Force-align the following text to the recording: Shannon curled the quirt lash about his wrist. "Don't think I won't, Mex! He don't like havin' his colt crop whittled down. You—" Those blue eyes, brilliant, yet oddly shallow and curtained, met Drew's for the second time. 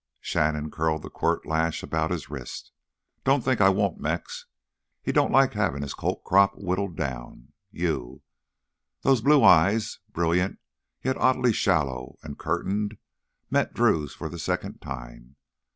Shannon 0.19 0.71
curled 0.71 1.03
the 1.03 1.11
quirt 1.11 1.45
lash 1.45 1.83
about 1.83 2.09
his 2.09 2.27
wrist. 2.27 2.71
"Don't 3.23 3.43
think 3.45 3.61
I 3.61 3.69
won't, 3.69 3.99
Mex! 3.99 4.47
He 5.03 5.11
don't 5.11 5.31
like 5.31 5.53
havin' 5.53 5.83
his 5.83 5.93
colt 5.93 6.23
crop 6.23 6.53
whittled 6.55 6.97
down. 6.97 7.49
You—" 7.69 8.23
Those 9.03 9.21
blue 9.21 9.43
eyes, 9.43 9.99
brilliant, 10.11 10.57
yet 11.03 11.17
oddly 11.17 11.53
shallow 11.53 12.17
and 12.23 12.35
curtained, 12.39 12.97
met 13.51 13.75
Drew's 13.75 14.15
for 14.15 14.27
the 14.27 14.39
second 14.39 14.79
time. 14.81 15.35